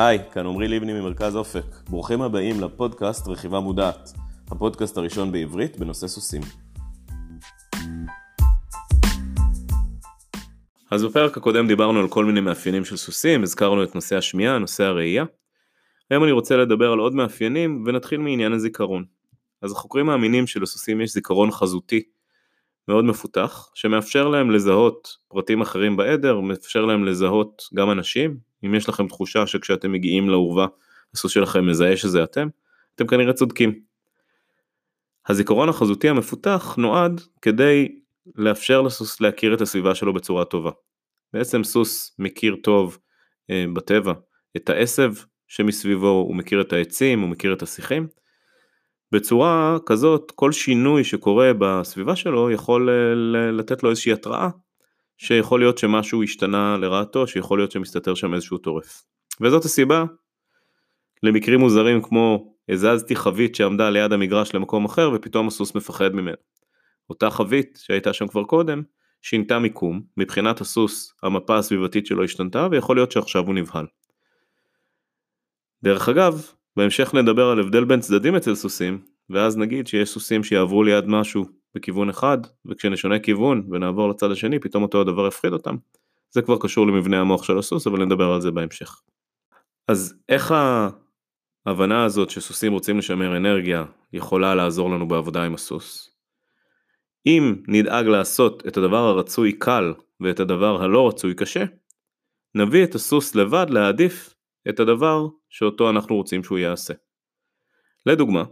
[0.00, 1.64] היי, כאן עמרי לבני ממרכז אופק.
[1.90, 4.12] ברוכים הבאים לפודקאסט רכיבה מודעת,
[4.50, 6.42] הפודקאסט הראשון בעברית בנושא סוסים.
[10.90, 14.84] אז בפרק הקודם דיברנו על כל מיני מאפיינים של סוסים, הזכרנו את נושא השמיעה, נושא
[14.84, 15.24] הראייה.
[16.10, 19.04] היום אני רוצה לדבר על עוד מאפיינים ונתחיל מעניין הזיכרון.
[19.62, 22.02] אז החוקרים מאמינים שלסוסים יש זיכרון חזותי
[22.88, 28.88] מאוד מפותח, שמאפשר להם לזהות פרטים אחרים בעדר, מאפשר להם לזהות גם אנשים, אם יש
[28.88, 30.66] לכם תחושה שכשאתם מגיעים לאורווה
[31.14, 32.48] הסוס שלכם מזהה שזה אתם,
[32.94, 33.80] אתם כנראה צודקים.
[35.28, 37.98] הזיכרון החזותי המפותח נועד כדי
[38.36, 40.70] לאפשר לסוס להכיר את הסביבה שלו בצורה טובה.
[41.32, 42.98] בעצם סוס מכיר טוב
[43.50, 44.12] אה, בטבע
[44.56, 45.12] את העשב
[45.48, 48.06] שמסביבו, הוא מכיר את העצים, הוא מכיר את השיחים.
[49.12, 53.14] בצורה כזאת כל שינוי שקורה בסביבה שלו יכול אה,
[53.52, 54.48] לתת לו איזושהי התראה
[55.18, 59.04] שיכול להיות שמשהו השתנה לרעתו, שיכול להיות שמסתתר שם איזשהו טורף.
[59.40, 60.04] וזאת הסיבה
[61.22, 66.36] למקרים מוזרים כמו הזזתי חבית שעמדה ליד המגרש למקום אחר ופתאום הסוס מפחד ממנו.
[67.10, 68.82] אותה חבית שהייתה שם כבר קודם
[69.22, 73.86] שינתה מיקום, מבחינת הסוס המפה הסביבתית שלו השתנתה ויכול להיות שעכשיו הוא נבהל.
[75.82, 76.42] דרך אגב,
[76.76, 81.57] בהמשך נדבר על הבדל בין צדדים אצל סוסים, ואז נגיד שיש סוסים שיעברו ליד משהו
[81.78, 85.76] בכיוון אחד, וכשנשנה כיוון ונעבור לצד השני, פתאום אותו הדבר יפחיד אותם.
[86.30, 89.00] זה כבר קשור למבנה המוח של הסוס, אבל נדבר על זה בהמשך.
[89.88, 90.54] אז איך
[91.66, 96.10] ההבנה הזאת שסוסים רוצים לשמר אנרגיה יכולה לעזור לנו בעבודה עם הסוס?
[97.26, 101.64] אם נדאג לעשות את הדבר הרצוי קל ואת הדבר הלא רצוי קשה,
[102.54, 104.34] נביא את הסוס לבד להעדיף
[104.68, 106.94] את הדבר שאותו אנחנו רוצים שהוא יעשה.
[108.06, 108.44] לדוגמה,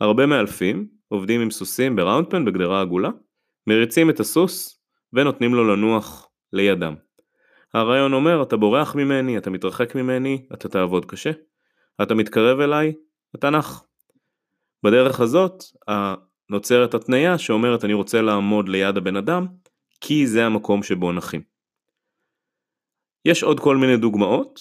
[0.00, 3.10] הרבה מאלפים עובדים עם סוסים בראונדפן בגדרה עגולה,
[3.66, 4.82] מריצים את הסוס
[5.12, 6.94] ונותנים לו לנוח לידם.
[7.74, 11.30] הרעיון אומר אתה בורח ממני, אתה מתרחק ממני, אתה תעבוד קשה,
[12.02, 12.92] אתה מתקרב אליי,
[13.34, 13.84] אתה נח.
[14.82, 15.62] בדרך הזאת
[16.50, 19.46] נוצרת התניה שאומרת אני רוצה לעמוד ליד הבן אדם
[20.00, 21.42] כי זה המקום שבו נחים.
[23.24, 24.60] יש עוד כל מיני דוגמאות,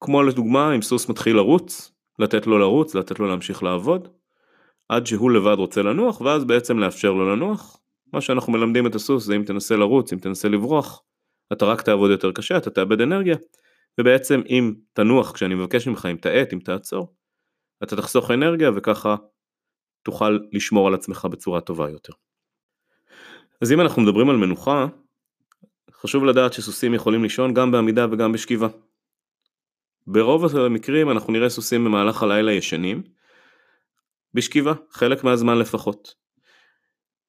[0.00, 4.08] כמו לדוגמה אם סוס מתחיל לרוץ, לתת לו לרוץ, לתת לו להמשיך לעבוד,
[4.90, 7.76] עד שהוא לבד רוצה לנוח ואז בעצם לאפשר לו לנוח.
[8.12, 11.02] מה שאנחנו מלמדים את הסוס זה אם תנסה לרוץ, אם תנסה לברוח,
[11.52, 13.36] אתה רק תעבוד יותר קשה, אתה תאבד אנרגיה,
[14.00, 17.14] ובעצם אם תנוח כשאני מבקש ממך, אם תאט, אם תעצור,
[17.82, 19.16] אתה תחסוך אנרגיה וככה
[20.02, 22.12] תוכל לשמור על עצמך בצורה טובה יותר.
[23.60, 24.86] אז אם אנחנו מדברים על מנוחה,
[25.92, 28.68] חשוב לדעת שסוסים יכולים לישון גם בעמידה וגם בשכיבה.
[30.06, 33.02] ברוב המקרים אנחנו נראה סוסים במהלך הלילה ישנים,
[34.34, 36.14] בשכיבה, חלק מהזמן לפחות.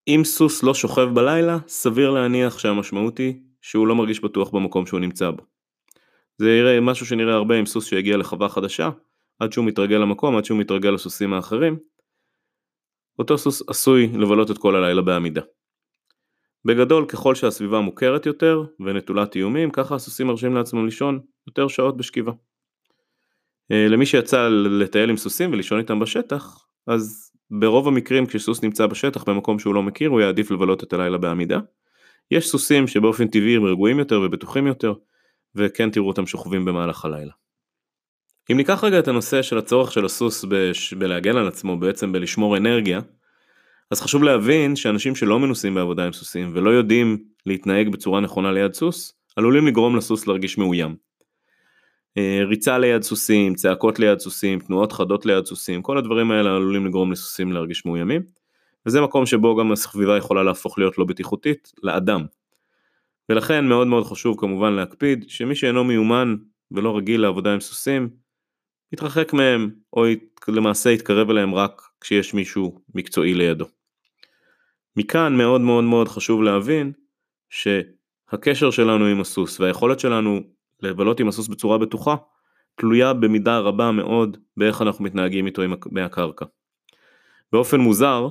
[0.08, 5.00] אם סוס לא שוכב בלילה, סביר להניח שהמשמעות היא שהוא לא מרגיש בטוח במקום שהוא
[5.00, 5.44] נמצא בו.
[6.38, 8.90] זה יראה משהו שנראה הרבה עם סוס שהגיע לחווה חדשה,
[9.40, 11.80] עד שהוא מתרגל למקום, עד שהוא מתרגל לסוסים האחרים.
[13.20, 15.42] אותו סוס עשוי לבלות את כל הלילה בעמידה.
[16.66, 22.32] בגדול, ככל שהסביבה מוכרת יותר ונטולת איומים, ככה הסוסים מרשים לעצמם לישון יותר שעות בשכיבה.
[23.72, 29.24] אה, למי שיצא לטייל עם סוסים ולישון איתם בשטח, אז ברוב המקרים כשסוס נמצא בשטח
[29.24, 31.60] במקום שהוא לא מכיר הוא יעדיף לבלות את הלילה בעמידה.
[32.32, 34.94] יש סוסים שבאופן טבעי הם רגועים יותר ובטוחים יותר
[35.56, 37.32] וכן תראו אותם שוכבים במהלך הלילה.
[38.52, 40.94] אם ניקח רגע את הנושא של הצורך של הסוס בש...
[40.94, 43.02] בלהגן על עצמו בעצם בלשמור אנרגיה
[43.92, 48.74] אז חשוב להבין שאנשים שלא מנוסים בעבודה עם סוסים ולא יודעים להתנהג בצורה נכונה ליד
[48.74, 50.96] סוס עלולים לגרום לסוס להרגיש מאוים.
[52.18, 56.86] אה, ריצה ליד סוסים, צעקות ליד סוסים, תנועות חדות ליד סוסים, כל הדברים האלה עלולים
[56.86, 58.22] לגרום לסוסים להרגיש מאוימים.
[58.86, 62.26] וזה מקום שבו גם הסביבה יכולה להפוך להיות לא בטיחותית לאדם.
[63.30, 66.36] ולכן מאוד מאוד חשוב כמובן להקפיד שמי שאינו מיומן
[66.72, 68.10] ולא רגיל לעבודה עם סוסים,
[68.94, 70.06] יתרחק מהם או
[70.48, 73.66] למעשה יתקרב אליהם רק כשיש מישהו מקצועי לידו.
[74.96, 76.92] מכאן מאוד מאוד מאוד חשוב להבין
[77.50, 80.42] שהקשר שלנו עם הסוס והיכולת שלנו
[80.82, 82.16] לבלות עם הסוס בצורה בטוחה,
[82.76, 86.46] תלויה במידה רבה מאוד באיך אנחנו מתנהגים איתו עם מהקרקע.
[87.52, 88.28] באופן מוזר,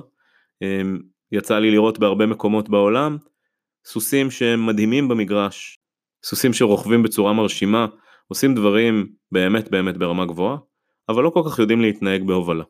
[0.61, 0.99] אמ,
[1.31, 3.17] יצא לי לראות בהרבה מקומות בעולם
[3.85, 5.79] סוסים שהם מדהימים במגרש,
[6.23, 7.87] סוסים שרוכבים בצורה מרשימה,
[8.27, 10.57] עושים דברים באמת באמת ברמה גבוהה,
[11.09, 12.63] אבל לא כל כך יודעים להתנהג בהובלה.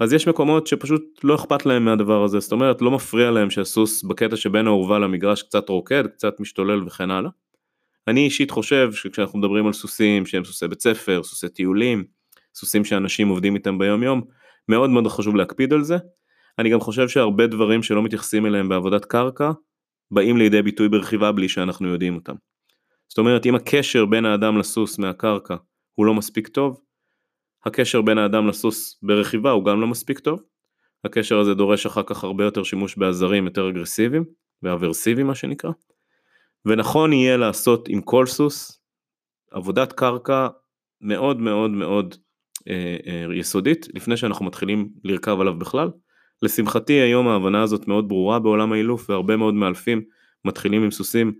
[0.00, 4.02] אז יש מקומות שפשוט לא אכפת להם מהדבר הזה, זאת אומרת לא מפריע להם שהסוס
[4.02, 7.30] בקטע שבין האורווה למגרש קצת רוקד, קצת משתולל וכן הלאה.
[8.08, 12.04] אני אישית חושב שכשאנחנו מדברים על סוסים שהם סוסי בית ספר, סוסי טיולים,
[12.54, 14.22] סוסים שאנשים עובדים איתם ביום יום,
[14.68, 15.96] מאוד מאוד חשוב להקפיד על זה.
[16.58, 19.50] אני גם חושב שהרבה דברים שלא מתייחסים אליהם בעבודת קרקע,
[20.10, 22.34] באים לידי ביטוי ברכיבה בלי שאנחנו יודעים אותם.
[23.08, 25.56] זאת אומרת אם הקשר בין האדם לסוס מהקרקע
[25.94, 26.80] הוא לא מספיק טוב.
[27.66, 30.42] הקשר בין האדם לסוס ברכיבה הוא גם לא מספיק טוב.
[31.04, 34.24] הקשר הזה דורש אחר כך הרבה יותר שימוש בעזרים יותר אגרסיביים
[34.62, 35.70] ואברסיביים מה שנקרא.
[36.66, 38.80] ונכון יהיה לעשות עם כל סוס
[39.50, 40.48] עבודת קרקע
[41.00, 42.14] מאוד מאוד מאוד
[42.68, 45.90] אה, אה, יסודית לפני שאנחנו מתחילים לרכב עליו בכלל.
[46.42, 50.02] לשמחתי היום ההבנה הזאת מאוד ברורה בעולם האילוף והרבה מאוד מאלפים
[50.44, 51.32] מתחילים עם סוסים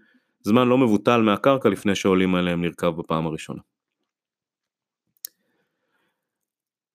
[0.42, 3.60] זמן לא מבוטל מהקרקע לפני שעולים עליהם לרכב בפעם הראשונה.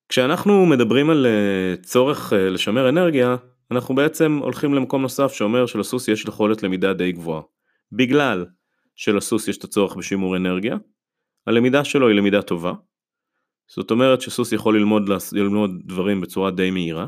[0.09, 3.35] כשאנחנו מדברים על אה, צורך לשמר אנרגיה,
[3.71, 7.41] אנחנו בעצם הולכים למקום נוסף שאומר שלסוס יש יכולת למידה די גבוהה.
[7.91, 8.45] בגלל
[8.95, 10.77] שלסוס יש את הצורך בשימור אנרגיה,
[11.47, 12.73] הלמידה שלו היא למידה טובה.
[13.67, 17.07] זאת אומרת שסוס יכול ללמוד, ללמוד דברים בצורה די מהירה.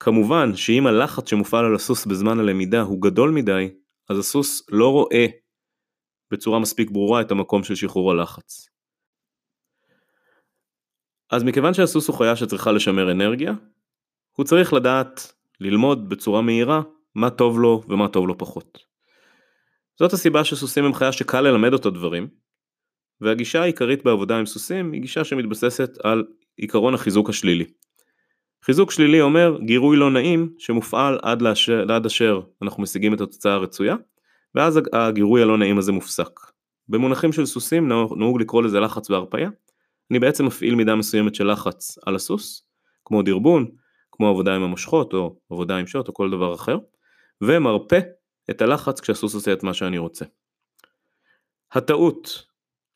[0.00, 3.68] כמובן שאם הלחץ שמופעל על הסוס בזמן הלמידה הוא גדול מדי,
[4.08, 5.26] אז הסוס לא רואה
[6.30, 8.68] בצורה מספיק ברורה את המקום של שחרור הלחץ.
[11.30, 13.52] אז מכיוון שהסוס הוא חיה שצריכה לשמר אנרגיה,
[14.32, 16.82] הוא צריך לדעת ללמוד בצורה מהירה
[17.14, 18.89] מה טוב לו ומה טוב לו פחות.
[20.00, 22.28] זאת הסיבה שסוסים הם חיה שקל ללמד אותו דברים,
[23.20, 26.24] והגישה העיקרית בעבודה עם סוסים היא גישה שמתבססת על
[26.56, 27.64] עיקרון החיזוק השלילי.
[28.64, 33.52] חיזוק שלילי אומר גירוי לא נעים שמופעל עד, לאשר, עד אשר אנחנו משיגים את התוצאה
[33.52, 33.96] הרצויה,
[34.54, 36.40] ואז הגירוי הלא נעים הזה מופסק.
[36.88, 39.50] במונחים של סוסים נהוג לקרוא לזה לחץ והרפאיה,
[40.10, 42.66] אני בעצם מפעיל מידה מסוימת של לחץ על הסוס,
[43.04, 43.66] כמו דרבון,
[44.12, 46.78] כמו עבודה עם המושכות או עבודה עם שוט או כל דבר אחר,
[47.40, 47.96] ומרפה
[48.50, 50.24] את הלחץ כשהסוס עושה את מה שאני רוצה.
[51.72, 52.46] הטעות,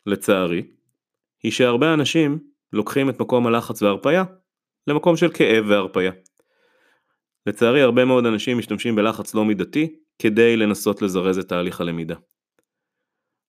[0.07, 0.63] לצערי,
[1.43, 2.39] היא שהרבה אנשים
[2.73, 4.25] לוקחים את מקום הלחץ וההרפאיה
[4.87, 6.13] למקום של כאב והרפאיה.
[7.47, 12.15] לצערי הרבה מאוד אנשים משתמשים בלחץ לא מידתי כדי לנסות לזרז את תהליך הלמידה.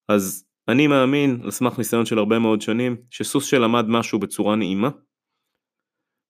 [0.07, 4.89] אז אני מאמין, על סמך ניסיון של הרבה מאוד שנים, שסוס שלמד משהו בצורה נעימה,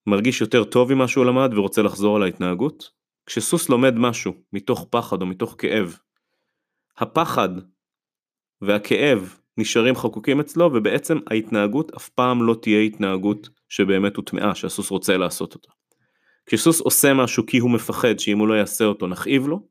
[0.07, 2.91] מרגיש יותר טוב ממה שהוא למד ורוצה לחזור על ההתנהגות.
[3.25, 5.97] כשסוס לומד משהו מתוך פחד או מתוך כאב,
[6.97, 7.49] הפחד
[8.61, 15.17] והכאב נשארים חקוקים אצלו ובעצם ההתנהגות אף פעם לא תהיה התנהגות שבאמת הוטמעה, שהסוס רוצה
[15.17, 15.69] לעשות אותה.
[16.45, 19.67] כשסוס עושה משהו כי הוא מפחד שאם הוא לא יעשה אותו נכאיב לו,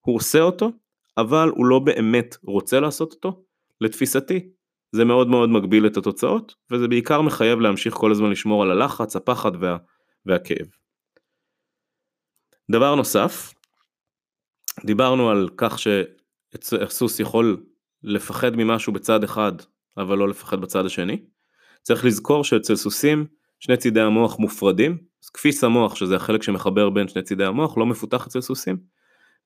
[0.00, 0.70] הוא עושה אותו,
[1.16, 3.44] אבל הוא לא באמת רוצה לעשות אותו,
[3.80, 4.48] לתפיסתי
[4.92, 9.16] זה מאוד מאוד מגביל את התוצאות, וזה בעיקר מחייב להמשיך כל הזמן לשמור על הלחץ,
[9.16, 9.76] הפחד וה,
[10.26, 10.66] והכאב.
[12.70, 13.54] דבר נוסף,
[14.84, 17.62] דיברנו על כך שהסוס יכול
[18.02, 19.52] לפחד ממשהו בצד אחד,
[19.96, 21.22] אבל לא לפחד בצד השני.
[21.82, 23.26] צריך לזכור שאצל סוסים
[23.60, 24.98] שני צידי המוח מופרדים,
[25.34, 28.76] כפיס המוח שזה החלק שמחבר בין שני צידי המוח לא מפותח אצל סוסים,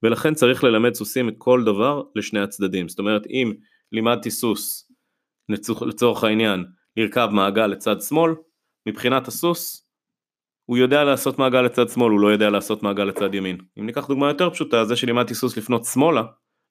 [0.02, 2.88] ולכן צריך ללמד סוסים את כל דבר לשני הצדדים.
[2.88, 3.52] זאת אומרת אם
[3.92, 4.92] לימדתי סוס
[5.86, 6.64] לצורך העניין
[6.96, 8.32] לרכב מעגל לצד שמאל,
[8.86, 9.88] מבחינת הסוס
[10.72, 13.58] הוא יודע לעשות מעגל לצד שמאל, הוא לא יודע לעשות מעגל לצד ימין.
[13.78, 16.22] אם ניקח דוגמה יותר פשוטה, זה שלימדתי סוס לפנות שמאלה,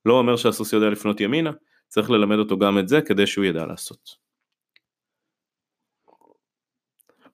[0.06, 1.52] לא אומר שהסוס יודע לפנות ימינה,
[1.88, 4.10] צריך ללמד אותו גם את זה כדי שהוא ידע לעשות.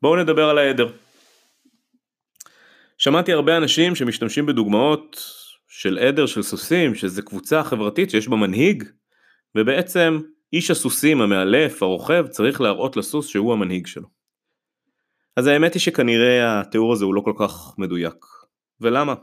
[0.02, 0.92] בואו נדבר על העדר.
[2.98, 5.24] שמעתי הרבה אנשים שמשתמשים בדוגמאות
[5.68, 8.84] של עדר של סוסים, שזה קבוצה חברתית שיש בה מנהיג,
[9.56, 10.20] ובעצם
[10.54, 14.17] איש הסוסים המאלף, הרוכב, צריך להראות לסוס שהוא המנהיג שלו.
[15.38, 18.26] אז האמת היא שכנראה התיאור הזה הוא לא כל כך מדויק.
[18.82, 19.14] ולמה?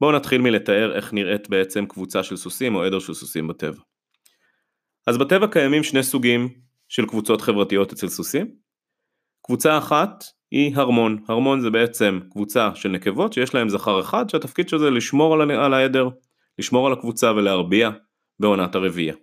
[0.00, 3.80] בואו נתחיל מלתאר איך נראית בעצם קבוצה של סוסים או עדר של סוסים בטבע.
[5.06, 6.48] אז בטבע קיימים שני סוגים
[6.88, 8.50] של קבוצות חברתיות אצל סוסים.
[9.46, 11.24] קבוצה אחת היא הרמון.
[11.28, 15.74] הרמון זה בעצם קבוצה של נקבות שיש להם זכר אחד שהתפקיד של זה לשמור על
[15.74, 16.08] העדר,
[16.58, 17.90] לשמור על הקבוצה ולהרביע
[18.40, 19.14] בעונת הרביעייה.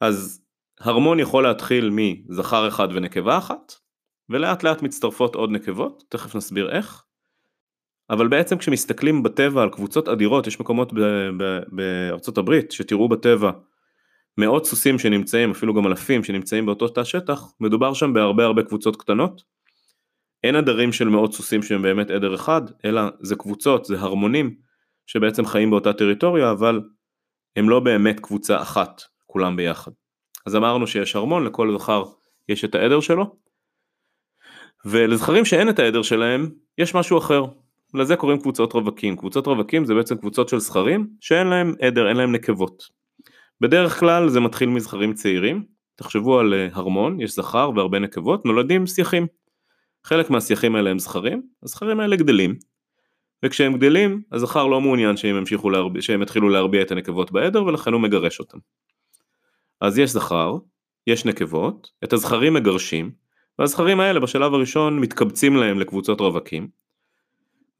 [0.00, 0.44] אז
[0.80, 3.85] הרמון יכול להתחיל מזכר אחד ונקבה אחת,
[4.30, 7.02] ולאט לאט מצטרפות עוד נקבות, תכף נסביר איך.
[8.10, 10.92] אבל בעצם כשמסתכלים בטבע על קבוצות אדירות, יש מקומות
[11.68, 13.50] בארצות הברית שתראו בטבע
[14.38, 18.96] מאות סוסים שנמצאים, אפילו גם אלפים שנמצאים באותו תא שטח, מדובר שם בהרבה הרבה קבוצות
[18.96, 19.42] קטנות.
[20.44, 24.54] אין עדרים של מאות סוסים שהם באמת עדר אחד, אלא זה קבוצות, זה הרמונים,
[25.06, 26.80] שבעצם חיים באותה טריטוריה, אבל
[27.56, 29.92] הם לא באמת קבוצה אחת, כולם ביחד.
[30.46, 32.04] אז אמרנו שיש ארמון, לכל זכר
[32.48, 33.36] יש את העדר שלו,
[34.86, 37.44] ולזכרים שאין את העדר שלהם, יש משהו אחר.
[37.94, 39.16] לזה קוראים קבוצות רווקים.
[39.16, 42.82] קבוצות רווקים זה בעצם קבוצות של זכרים שאין להם עדר, אין להם נקבות.
[43.60, 45.64] בדרך כלל זה מתחיל מזכרים צעירים,
[45.96, 49.26] תחשבו על אה, הרמון, יש זכר והרבה נקבות, נולדים שיחים.
[50.04, 52.54] חלק מהשיחים האלה הם זכרים, הזכרים האלה גדלים,
[53.44, 56.00] וכשהם גדלים, הזכר לא מעוניין שהם, להרב...
[56.00, 58.58] שהם יתחילו להרביע את הנקבות בעדר ולכן הוא מגרש אותם.
[59.80, 60.56] אז יש זכר,
[61.06, 63.25] יש נקבות, את הזכרים מגרשים,
[63.58, 66.68] והזכרים האלה בשלב הראשון מתקבצים להם לקבוצות רווקים,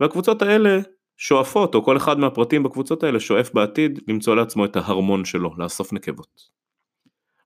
[0.01, 0.79] והקבוצות האלה
[1.17, 5.93] שואפות, או כל אחד מהפרטים בקבוצות האלה שואף בעתיד למצוא לעצמו את ההרמון שלו, לאסוף
[5.93, 6.57] נקבות.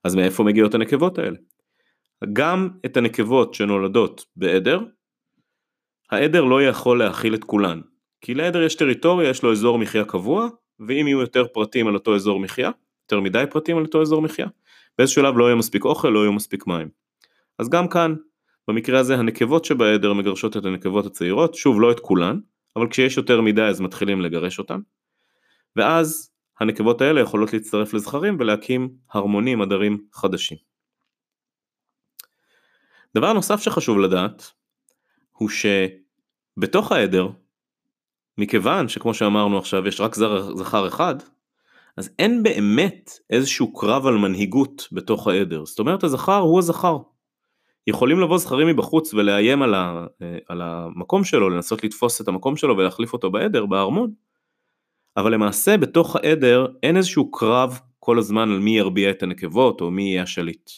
[0.03, 1.37] אז מאיפה מגיעות הנקבות האלה?
[2.33, 4.79] גם את הנקבות שנולדות בעדר,
[6.11, 7.81] העדר לא יכול להכיל את כולן,
[8.21, 10.47] כי לעדר יש טריטוריה, יש לו אזור מחיה קבוע,
[10.79, 12.71] ואם יהיו יותר פרטים על אותו אזור מחיה,
[13.05, 14.47] יותר מדי פרטים על אותו אזור מחיה,
[14.97, 17.00] באיזשהו שלב לא יהיה מספיק אוכל, לא יהיו מספיק מים.
[17.61, 18.15] אז גם כאן,
[18.67, 22.39] במקרה הזה הנקבות שבעדר מגרשות את הנקבות הצעירות, שוב לא את כולן,
[22.75, 24.79] אבל כשיש יותר מדי אז מתחילים לגרש אותן,
[25.75, 30.57] ואז הנקבות האלה יכולות להצטרף לזכרים ולהקים הרמונים, עדרים חדשים.
[33.15, 34.51] דבר נוסף שחשוב לדעת,
[35.31, 37.29] הוא שבתוך העדר,
[38.37, 40.15] מכיוון שכמו שאמרנו עכשיו יש רק
[40.55, 41.15] זכר אחד,
[41.97, 45.65] אז אין באמת איזשהו קרב על מנהיגות בתוך העדר.
[45.65, 46.97] זאת אומרת הזכר הוא הזכר.
[47.87, 50.05] יכולים לבוא זכרים מבחוץ ולאיים על, ה,
[50.47, 54.11] על המקום שלו, לנסות לתפוס את המקום שלו ולהחליף אותו בעדר, בארמון,
[55.17, 59.91] אבל למעשה בתוך העדר אין איזשהו קרב כל הזמן על מי ירביע את הנקבות או
[59.91, 60.69] מי יהיה השליט.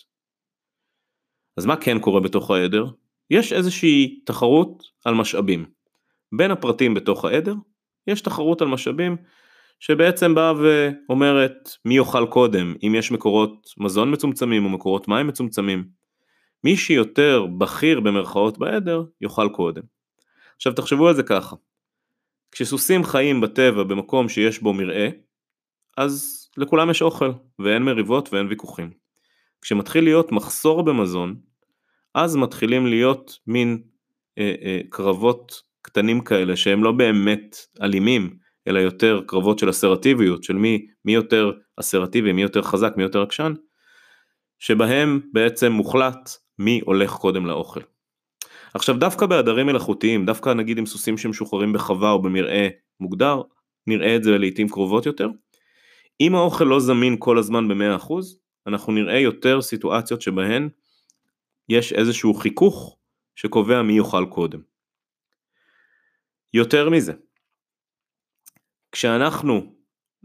[1.58, 2.86] אז מה כן קורה בתוך העדר?
[3.30, 5.66] יש איזושהי תחרות על משאבים.
[6.38, 7.56] בין הפרטים בתוך העדר
[8.08, 9.18] יש תחרות על משאבים
[9.80, 16.03] שבעצם באה ואומרת מי יאכל קודם, אם יש מקורות מזון מצומצמים או מקורות מים מצומצמים.
[16.64, 19.82] מי שיותר בכיר במרכאות בעדר יאכל קודם.
[20.56, 21.56] עכשיו תחשבו על זה ככה,
[22.52, 25.08] כשסוסים חיים בטבע במקום שיש בו מרעה,
[25.98, 28.92] אז לכולם יש אוכל ואין מריבות ואין ויכוחים.
[29.62, 31.36] כשמתחיל להיות מחסור במזון,
[32.16, 33.82] אז מתחילים להיות מין
[34.38, 40.54] אה, אה, קרבות קטנים כאלה שהם לא באמת אלימים, אלא יותר קרבות של אסרטיביות, של
[40.54, 43.54] מי, מי יותר אסרטיבי, מי יותר חזק, מי יותר עקשן,
[44.60, 46.30] שבהם בעצם מוחלט
[46.60, 47.80] מי הולך קודם לאוכל.
[48.74, 52.68] עכשיו דווקא בעדרים מלאכותיים, דווקא נגיד עם סוסים שמשוחררים בחווה או במרעה
[53.00, 53.42] מוגדר,
[53.88, 55.28] נראה את זה לעיתים קרובות יותר.
[56.22, 58.14] אם האוכל לא זמין כל הזמן ב-100%,
[58.68, 60.70] אנחנו נראה יותר סיטואציות שבהן
[61.70, 62.98] יש איזשהו חיכוך
[63.36, 64.62] שקובע מי יאכל קודם.
[66.54, 67.14] יותר מזה,
[68.92, 69.76] כשאנחנו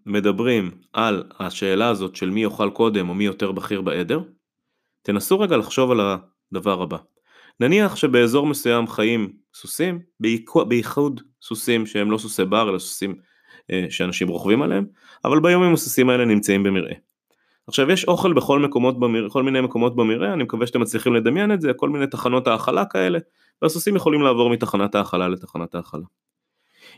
[0.06, 4.20] מדברים על השאלה הזאת של מי יאכל קודם או מי יותר בכיר בעדר,
[5.08, 6.00] תנסו רגע לחשוב על
[6.52, 6.96] הדבר הבא.
[7.60, 10.00] נניח שבאזור מסוים חיים סוסים,
[10.68, 13.14] בייחוד סוסים שהם לא סוסי בר אלא סוסים
[13.70, 14.86] אה, שאנשים רוכבים עליהם,
[15.24, 16.94] אבל ביום הסוסים האלה נמצאים במרעה.
[17.66, 21.52] עכשיו יש אוכל בכל מקומות במרעה, כל מיני מקומות במרעה, אני מקווה שאתם מצליחים לדמיין
[21.52, 23.18] את זה, כל מיני תחנות האכלה כאלה,
[23.62, 26.04] והסוסים יכולים לעבור מתחנת האכלה לתחנת האכלה.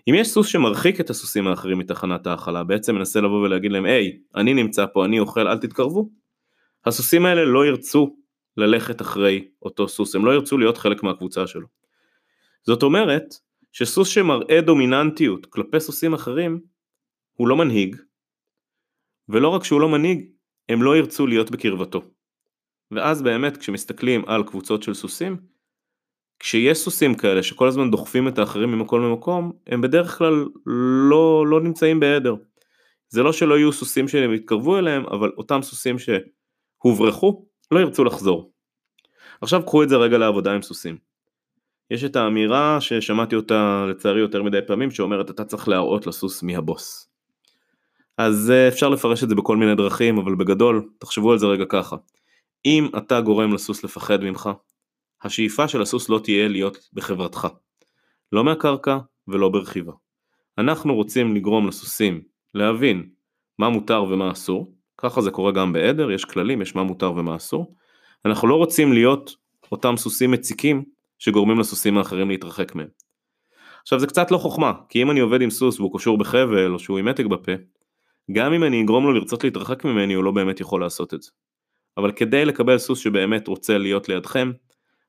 [0.08, 4.18] אם יש סוס שמרחיק את הסוסים האחרים מתחנת האכלה, בעצם מנסה לבוא ולהגיד להם, היי,
[4.34, 6.20] אני נמצא פה, אני אוכל, אל תתקרבו,
[6.86, 8.16] הסוסים האלה לא ירצו
[8.56, 11.66] ללכת אחרי אותו סוס, הם לא ירצו להיות חלק מהקבוצה שלו.
[12.66, 13.24] זאת אומרת,
[13.72, 16.60] שסוס שמראה דומיננטיות כלפי סוסים אחרים,
[17.32, 17.96] הוא לא מנהיג,
[19.28, 20.30] ולא רק שהוא לא מנהיג,
[20.68, 22.02] הם לא ירצו להיות בקרבתו.
[22.90, 25.36] ואז באמת כשמסתכלים על קבוצות של סוסים,
[26.38, 30.44] כשיש סוסים כאלה שכל הזמן דוחפים את האחרים ממקום למקום, הם בדרך כלל
[31.10, 32.34] לא, לא נמצאים בעדר.
[33.08, 35.98] זה לא שלא יהיו סוסים שהם יתקרבו אליהם, אבל אותם סוסים
[36.82, 38.52] שהוברחו, לא ירצו לחזור.
[39.40, 40.98] עכשיו קחו את זה רגע לעבודה עם סוסים.
[41.90, 46.56] יש את האמירה ששמעתי אותה לצערי יותר מדי פעמים, שאומרת אתה צריך להראות לסוס מי
[46.56, 47.10] הבוס.
[48.18, 51.64] אז אה, אפשר לפרש את זה בכל מיני דרכים, אבל בגדול, תחשבו על זה רגע
[51.68, 51.96] ככה.
[52.66, 54.50] אם אתה גורם לסוס לפחד ממך,
[55.22, 57.48] השאיפה של הסוס לא תהיה להיות בחברתך.
[58.32, 59.92] לא מהקרקע ולא ברכיבה.
[60.58, 62.22] אנחנו רוצים לגרום לסוסים
[62.54, 63.08] להבין
[63.58, 67.36] מה מותר ומה אסור, ככה זה קורה גם בעדר, יש כללים, יש מה מותר ומה
[67.36, 67.74] אסור.
[68.24, 69.36] אנחנו לא רוצים להיות
[69.72, 70.84] אותם סוסים מציקים
[71.18, 72.88] שגורמים לסוסים האחרים להתרחק מהם.
[73.82, 76.78] עכשיו זה קצת לא חוכמה, כי אם אני עובד עם סוס והוא קשור בחבל או
[76.78, 77.52] שהוא עם מתג בפה,
[78.32, 81.30] גם אם אני אגרום לו לרצות להתרחק ממני הוא לא באמת יכול לעשות את זה.
[81.96, 84.52] אבל כדי לקבל סוס שבאמת רוצה להיות לידכם,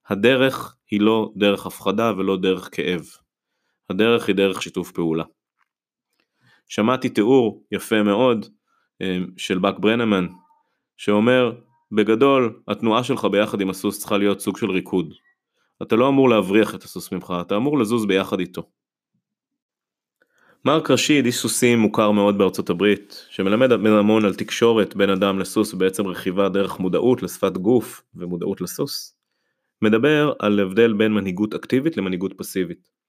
[0.07, 3.01] הדרך היא לא דרך הפחדה ולא דרך כאב.
[3.89, 5.23] הדרך היא דרך שיתוף פעולה.
[6.67, 8.45] שמעתי תיאור יפה מאוד
[9.37, 10.27] של באק ברנמן
[10.97, 11.53] שאומר
[11.91, 15.13] בגדול התנועה שלך ביחד עם הסוס צריכה להיות סוג של ריקוד.
[15.81, 18.63] אתה לא אמור להבריח את הסוס ממך, אתה אמור לזוז ביחד איתו.
[20.65, 25.73] מרק רשיד, איש סוסים מוכר מאוד בארצות הברית, שמלמד המון על תקשורת בין אדם לסוס
[25.73, 29.17] ובעצם רכיבה דרך מודעות לשפת גוף ומודעות לסוס,
[29.81, 33.00] מדבר על הבדל בין מנהיגות אקטיבית למנהיגות פסיבית.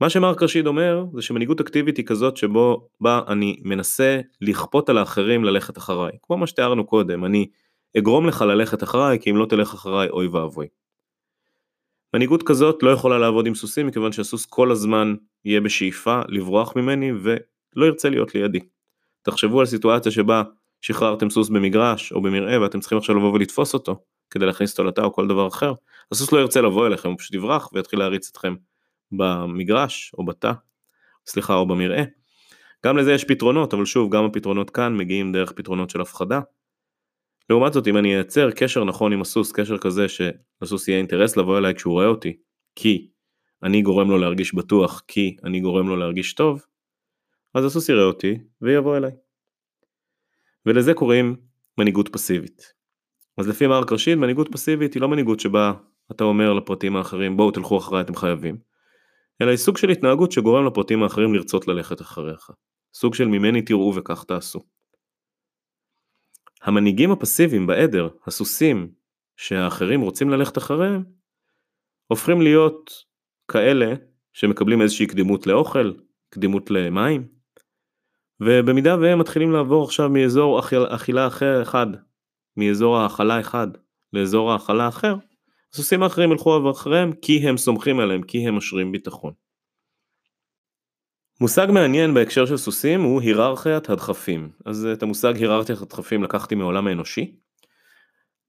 [0.00, 4.98] מה שמרק רשיד אומר זה שמנהיגות אקטיבית היא כזאת שבו בה אני מנסה לכפות על
[4.98, 7.46] האחרים ללכת אחריי, כמו מה שתיארנו קודם, אני
[7.98, 10.66] אגרום לך ללכת אחריי, כי אם לא תלך אחריי, אוי ואבוי.
[12.14, 15.14] מנהיגות כזאת לא יכולה לעבוד עם סוסים, מכיוון שהסוס כל הזמן
[15.44, 18.60] יהיה בשאיפה לברוח ממני ולא ירצה להיות לידי.
[19.22, 20.42] תחשבו על סיטואציה שבה
[20.80, 25.00] שחררתם סוס במגרש או במרעה ואתם צריכים עכשיו לבוא ולתפוס אותו כדי להכניס אותו לתא
[25.00, 25.72] או כל דבר אחר,
[26.12, 28.54] הסוס לא ירצה לבוא אליכם, הוא פשוט יברח ויתחיל להריץ אתכם
[29.12, 30.52] במגרש או בתא,
[31.26, 32.04] סליחה, או במרעה.
[32.86, 36.40] גם לזה יש פתרונות, אבל שוב, גם הפתרונות כאן מגיעים דרך פתרונות של הפחדה.
[37.50, 41.58] לעומת זאת, אם אני אייצר קשר נכון עם הסוס, קשר כזה שלסוס יהיה אינטרס לבוא
[41.58, 42.36] אליי כשהוא רואה אותי,
[42.76, 43.08] כי
[43.62, 46.66] אני גורם לו להרגיש בטוח, כי אני גורם לו להרגיש טוב,
[47.54, 49.12] אז הסוס יראה אותי ויבוא אליי.
[50.66, 51.36] ולזה קוראים
[51.78, 52.72] מנהיגות פסיבית.
[53.38, 55.72] אז לפי מרק רשיד, מנהיגות פסיבית היא לא מנהיגות שבה
[56.10, 58.56] אתה אומר לפרטים האחרים בואו תלכו אחריי אתם חייבים,
[59.42, 62.50] אלא היא סוג של התנהגות שגורם לפרטים האחרים לרצות ללכת אחריך.
[62.94, 64.60] סוג של ממני תראו וכך תעשו.
[66.62, 68.90] המנהיגים הפסיביים בעדר, הסוסים,
[69.36, 71.04] שהאחרים רוצים ללכת אחריהם,
[72.06, 73.04] הופכים להיות
[73.48, 73.94] כאלה
[74.32, 75.92] שמקבלים איזושהי קדימות לאוכל,
[76.30, 77.28] קדימות למים,
[78.40, 81.86] ובמידה והם מתחילים לעבור עכשיו מאזור אכיל, אכילה אחר אחד,
[82.56, 83.68] מאזור האכלה אחד
[84.12, 85.14] לאזור האכלה אחר,
[85.72, 89.32] הסוסים האחרים ילכו אחריהם כי הם סומכים עליהם, כי הם משרים ביטחון.
[91.40, 94.50] מושג מעניין בהקשר של סוסים הוא היררכיית הדחפים.
[94.64, 97.34] אז את המושג היררכיית הדחפים לקחתי מעולם האנושי.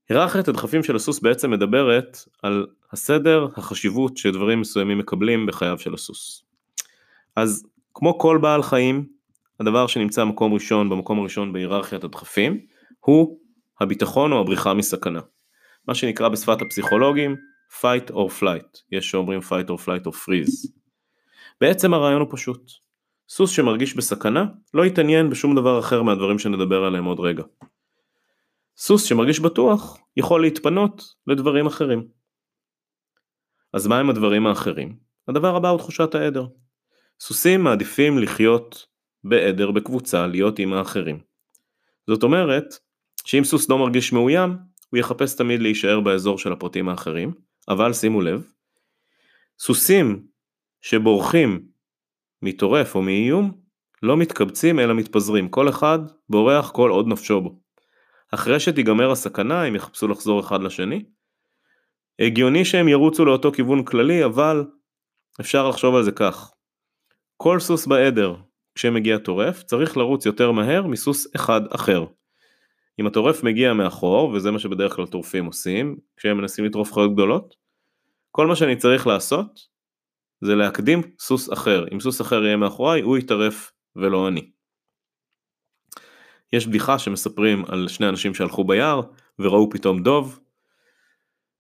[0.09, 6.43] היררכיית הדחפים של הסוס בעצם מדברת על הסדר, החשיבות שדברים מסוימים מקבלים בחייו של הסוס.
[7.35, 9.05] אז כמו כל בעל חיים,
[9.59, 12.59] הדבר שנמצא מקום ראשון במקום הראשון בהיררכיית הדחפים
[12.99, 13.39] הוא
[13.79, 15.19] הביטחון או הבריחה מסכנה.
[15.89, 17.35] מה שנקרא בשפת הפסיכולוגים
[17.81, 20.71] fight or flight, יש שאומרים fight or flight or freeze.
[21.61, 22.71] בעצם הרעיון הוא פשוט,
[23.29, 27.43] סוס שמרגיש בסכנה לא יתעניין בשום דבר אחר מהדברים שנדבר עליהם עוד רגע.
[28.77, 32.07] סוס שמרגיש בטוח יכול להתפנות לדברים אחרים.
[33.73, 34.97] אז מה הם הדברים האחרים?
[35.27, 36.45] הדבר הבא הוא תחושת העדר.
[37.19, 38.85] סוסים מעדיפים לחיות
[39.23, 41.19] בעדר בקבוצה, להיות עם האחרים.
[42.07, 42.65] זאת אומרת,
[43.25, 47.33] שאם סוס לא מרגיש מאוים, הוא יחפש תמיד להישאר באזור של הפרטים האחרים,
[47.69, 48.51] אבל שימו לב,
[49.59, 50.27] סוסים
[50.81, 51.65] שבורחים
[52.41, 53.51] מטורף או מאיום,
[54.03, 55.99] לא מתקבצים אלא מתפזרים, כל אחד
[56.29, 57.59] בורח כל עוד נפשו בו.
[58.31, 61.05] אחרי שתיגמר הסכנה הם יחפשו לחזור אחד לשני.
[62.19, 64.65] הגיוני שהם ירוצו לאותו כיוון כללי, אבל
[65.41, 66.51] אפשר לחשוב על זה כך.
[67.37, 68.35] כל סוס בעדר,
[68.75, 72.05] כשמגיע טורף, צריך לרוץ יותר מהר מסוס אחד אחר.
[72.99, 77.55] אם הטורף מגיע מאחור, וזה מה שבדרך כלל טורפים עושים, כשהם מנסים לטרוף חיות גדולות,
[78.31, 79.59] כל מה שאני צריך לעשות
[80.41, 81.85] זה להקדים סוס אחר.
[81.93, 84.51] אם סוס אחר יהיה מאחוריי, הוא יטרף ולא אני.
[86.53, 89.01] יש בדיחה שמספרים על שני אנשים שהלכו ביער
[89.39, 90.39] וראו פתאום דוב.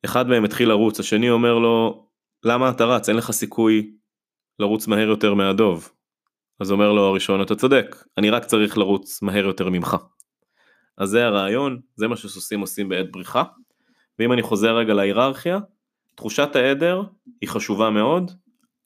[0.05, 2.07] אחד מהם התחיל לרוץ, השני אומר לו,
[2.43, 3.09] למה אתה רץ?
[3.09, 3.91] אין לך סיכוי
[4.59, 5.91] לרוץ מהר יותר מהדוב.
[6.59, 9.95] אז אומר לו הראשון, אתה צודק, אני רק צריך לרוץ מהר יותר ממך.
[10.99, 13.43] אז זה הרעיון, זה מה שסוסים עושים בעת בריחה.
[14.19, 15.59] ואם אני חוזר רגע להיררכיה,
[16.15, 17.01] תחושת העדר
[17.41, 18.31] היא חשובה מאוד,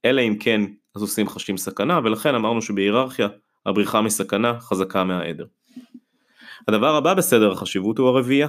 [0.06, 0.62] אלא אם כן
[0.96, 3.28] הסוסים חשים סכנה, ולכן אמרנו שבהיררכיה
[3.66, 5.46] הבריחה מסכנה חזקה מהעדר.
[6.68, 8.48] הדבר הבא בסדר החשיבות הוא הרבייה.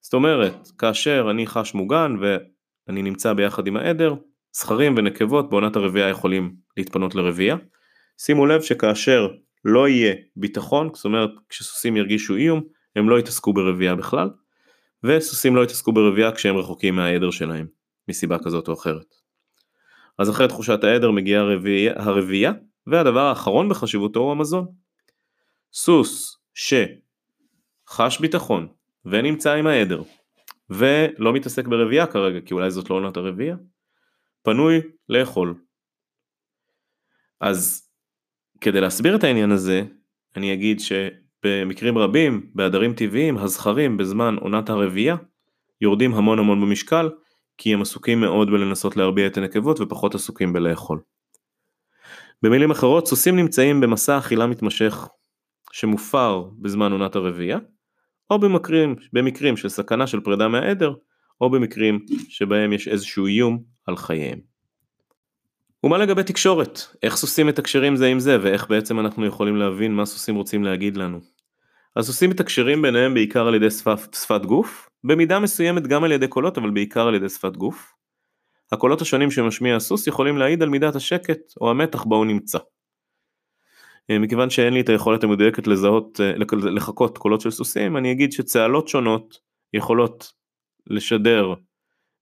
[0.00, 4.14] זאת אומרת, כאשר אני חש מוגן ואני נמצא ביחד עם העדר,
[4.52, 7.56] זכרים ונקבות בעונת הרבייה יכולים להתפנות לרבייה.
[8.18, 9.28] שימו לב שכאשר
[9.64, 12.62] לא יהיה ביטחון, זאת אומרת כשסוסים ירגישו איום,
[12.96, 14.30] הם לא יתעסקו ברבייה בכלל,
[15.04, 17.66] וסוסים לא יתעסקו ברבייה כשהם רחוקים מהעדר שלהם,
[18.08, 19.14] מסיבה כזאת או אחרת.
[20.18, 21.44] אז אחרי תחושת העדר מגיעה
[21.96, 22.52] הרבייה,
[22.86, 24.66] והדבר האחרון בחשיבותו הוא המזון.
[25.72, 28.68] סוס שחש ביטחון
[29.04, 30.02] ונמצא עם העדר
[30.70, 33.56] ולא מתעסק ברבייה כרגע כי אולי זאת לא עונת הרבייה,
[34.42, 35.54] פנוי לאכול.
[37.40, 37.88] אז
[38.62, 39.82] כדי להסביר את העניין הזה,
[40.36, 45.16] אני אגיד שבמקרים רבים, בעדרים טבעיים, הזכרים בזמן עונת הרבייה
[45.80, 47.10] יורדים המון המון במשקל,
[47.58, 51.00] כי הם עסוקים מאוד בלנסות להרביע את הנקבות ופחות עסוקים בלאכול.
[52.42, 55.08] במילים אחרות, סוסים נמצאים במסע אכילה מתמשך
[55.72, 57.58] שמופר בזמן עונת הרבייה,
[58.30, 60.94] או במקרים, במקרים של סכנה של פרידה מהעדר,
[61.40, 64.51] או במקרים שבהם יש איזשהו איום על חייהם.
[65.84, 66.80] ומה לגבי תקשורת?
[67.02, 70.96] איך סוסים מתקשרים זה עם זה, ואיך בעצם אנחנו יכולים להבין מה סוסים רוצים להגיד
[70.96, 71.20] לנו?
[71.96, 76.58] הסוסים מתקשרים ביניהם בעיקר על ידי שפת, שפת גוף, במידה מסוימת גם על ידי קולות,
[76.58, 77.92] אבל בעיקר על ידי שפת גוף.
[78.72, 82.58] הקולות השונים שמשמיע הסוס יכולים להעיד על מידת השקט או המתח בו הוא נמצא.
[84.10, 86.32] אה, מכיוון שאין לי את היכולת המדויקת לזהות, אה,
[86.74, 89.38] לחכות קולות של סוסים, אני אגיד שצהלות שונות
[89.72, 90.32] יכולות
[90.86, 91.54] לשדר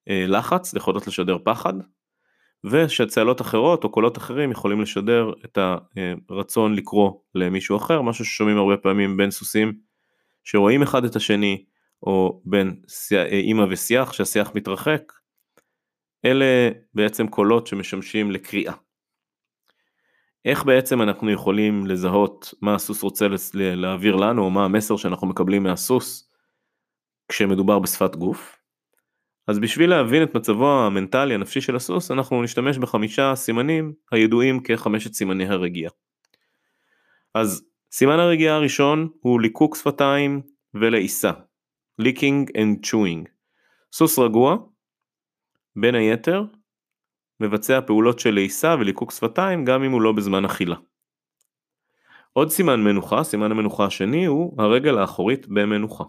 [0.08, 1.74] אה, לחץ, יכולות לשדר פחד,
[2.64, 5.58] ושצהלות אחרות או קולות אחרים יכולים לשדר את
[6.28, 9.72] הרצון לקרוא למישהו אחר, משהו ששומעים הרבה פעמים בין סוסים
[10.44, 11.64] שרואים אחד את השני,
[12.02, 12.80] או בין
[13.32, 15.12] אימא ושיח, שהשיח מתרחק,
[16.24, 18.74] אלה בעצם קולות שמשמשים לקריאה.
[20.44, 25.62] איך בעצם אנחנו יכולים לזהות מה הסוס רוצה להעביר לנו, או מה המסר שאנחנו מקבלים
[25.62, 26.32] מהסוס
[27.28, 28.59] כשמדובר בשפת גוף?
[29.46, 35.12] אז בשביל להבין את מצבו המנטלי הנפשי של הסוס, אנחנו נשתמש בחמישה סימנים הידועים כחמשת
[35.12, 35.90] סימני הרגיעה.
[37.34, 40.42] אז סימן הרגיעה הראשון הוא ליקוק שפתיים
[40.74, 41.30] ולעיסה,
[42.02, 43.28] leaking and chewing.
[43.92, 44.56] סוס רגוע,
[45.76, 46.44] בין היתר,
[47.40, 50.76] מבצע פעולות של לעיסה וליקוק שפתיים גם אם הוא לא בזמן אכילה.
[52.32, 56.04] עוד סימן מנוחה, סימן המנוחה השני הוא הרגל האחורית במנוחה.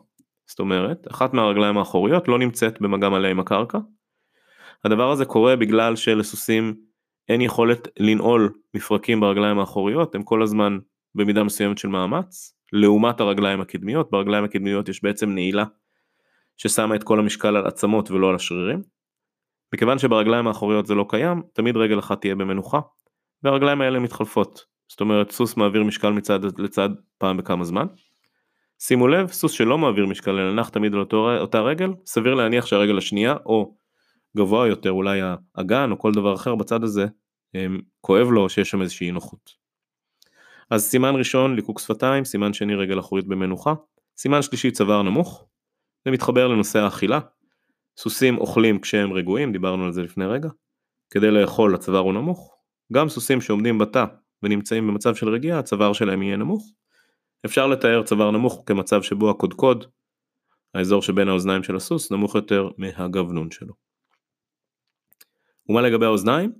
[0.48, 3.78] זאת אומרת, אחת מהרגליים האחוריות לא נמצאת במגע מלא עם הקרקע.
[4.86, 6.76] הדבר הזה קורה בגלל שלסוסים
[7.30, 10.78] אין יכולת לנעול מפרקים ברגליים האחוריות, הם כל הזמן
[11.16, 15.66] במידה מסוימת של מאמץ, לעומת הרגליים הקדמיות, ברגליים הקדמיות יש בעצם נעילה
[16.58, 18.82] ששמה את כל המשקל על עצמות ולא על השרירים.
[19.74, 22.80] מכיוון שברגליים האחוריות זה לא קיים, תמיד רגל אחת תהיה במנוחה,
[23.44, 24.66] והרגליים האלה מתחלפות.
[24.88, 27.88] זאת אומרת, סוס מעביר משקל מצד לצד פעם בכמה זמן.
[28.84, 32.66] שימו לב, סוס שלא מעביר משקל אלא נח תמיד על אותו, אותה רגל, סביר להניח
[32.66, 33.76] שהרגל השנייה, או
[34.38, 35.20] גבוה יותר, אולי
[35.56, 37.06] האגן או כל דבר אחר בצד הזה,
[38.02, 39.52] כואב לו שיש שם איזושהי נוחות.
[40.70, 43.74] אז סימן ראשון ליקוק שפתיים, סימן שני רגל אחורית במנוחה,
[44.18, 45.46] סימן שלישי צוואר נמוך,
[46.06, 47.20] זה מתחבר לנושא האכילה,
[47.98, 50.50] סוסים אוכלים כשהם רגועים, דיברנו על זה לפני רגע,
[51.10, 52.56] כדי לאכול הצוואר הוא נמוך,
[52.94, 54.06] גם סוסים שעומדים בתא
[54.44, 56.81] ונמצאים במצב של רגיעה, הצוואר שלהם יהיה נמוך.
[57.46, 59.86] אפשר לתאר צוואר נמוך כמצב שבו הקודקוד,
[60.74, 63.74] האזור שבין האוזניים של הסוס, נמוך יותר מהגבנון שלו.
[65.70, 66.52] ומה לגבי האוזניים?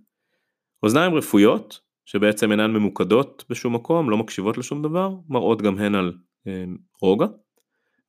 [0.84, 6.14] אוזניים רפויות, שבעצם אינן ממוקדות בשום מקום, לא מקשיבות לשום דבר, מראות גם הן על
[6.48, 6.64] אה,
[7.02, 7.26] רוגע,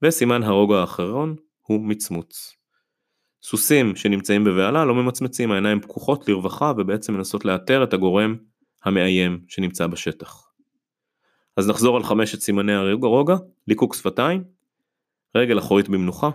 [0.03, 2.57] וסימן הרוגע האחרון הוא מצמוץ.
[3.43, 8.37] סוסים שנמצאים בבהלה לא ממצמצים, העיניים פקוחות לרווחה ובעצם מנסות לאתר את הגורם
[8.85, 10.52] המאיים שנמצא בשטח.
[11.57, 13.35] אז נחזור על חמשת סימני הרוגע,
[13.69, 14.45] ליקוק שפתיים,
[15.37, 16.31] רגל אחורית במנוחה,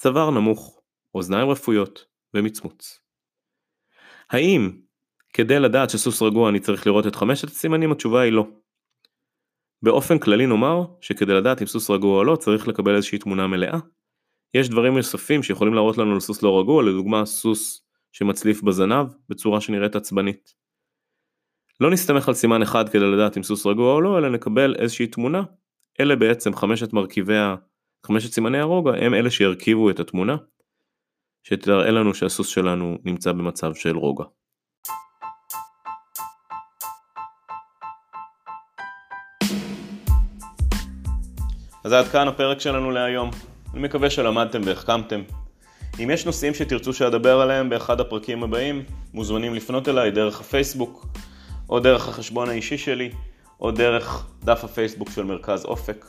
[0.00, 0.80] צוואר נמוך,
[1.14, 3.00] אוזניים רפויות ומצמוץ.
[4.30, 4.70] האם
[5.32, 7.92] כדי לדעת שסוס רגוע אני צריך לראות את חמשת הסימנים?
[7.92, 8.46] התשובה היא לא.
[9.82, 13.78] באופן כללי נאמר שכדי לדעת אם סוס רגוע או לא צריך לקבל איזושהי תמונה מלאה
[14.54, 19.96] יש דברים נוספים שיכולים להראות לנו לסוס לא רגוע, לדוגמה סוס שמצליף בזנב בצורה שנראית
[19.96, 20.54] עצבנית.
[21.80, 25.06] לא נסתמך על סימן אחד כדי לדעת אם סוס רגוע או לא, אלא נקבל איזושהי
[25.06, 25.42] תמונה.
[26.00, 27.34] אלה בעצם חמשת מרכיבי,
[28.06, 30.36] חמשת סימני הרוגע, הם אלה שירכיבו את התמונה,
[31.42, 34.24] שתראה לנו שהסוס שלנו נמצא במצב של רוגע.
[41.84, 43.30] אז עד כאן הפרק שלנו להיום.
[43.74, 45.22] אני מקווה שלמדתם והחכמתם.
[46.04, 48.84] אם יש נושאים שתרצו שאדבר עליהם באחד הפרקים הבאים,
[49.14, 51.06] מוזמנים לפנות אליי דרך הפייסבוק,
[51.70, 53.10] או דרך החשבון האישי שלי,
[53.60, 56.06] או דרך דף הפייסבוק של מרכז אופק.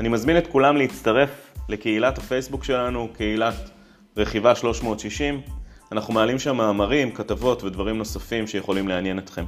[0.00, 1.30] אני מזמין את כולם להצטרף
[1.68, 3.70] לקהילת הפייסבוק שלנו, קהילת
[4.16, 5.40] רכיבה 360.
[5.92, 9.44] אנחנו מעלים שם מאמרים, כתבות ודברים נוספים שיכולים לעניין אתכם.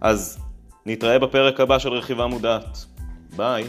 [0.00, 0.38] אז
[0.86, 2.84] נתראה בפרק הבא של רכיבה מודעת.
[3.36, 3.68] ביי.